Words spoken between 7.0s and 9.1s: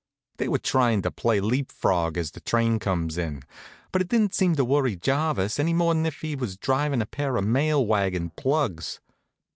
a pair of mail wagon plugs.